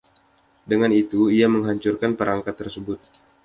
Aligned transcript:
Dengan 0.71 0.89
itu, 1.01 1.21
ia 1.37 1.45
menghancurkan 1.55 2.11
perangkat 2.19 2.55
tersebut. 2.61 2.97